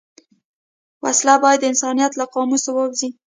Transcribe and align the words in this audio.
وسله 1.03 1.35
باید 1.43 1.59
د 1.61 1.65
انسانیت 1.71 2.11
له 2.19 2.25
قاموسه 2.33 2.69
ووځي 2.73 3.09